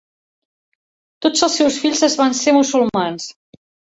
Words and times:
Tots 1.25 1.43
els 1.49 1.57
seus 1.59 1.77
fills 1.83 2.03
es 2.09 2.17
van 2.21 2.35
ser 2.39 2.57
musulmans. 2.57 3.31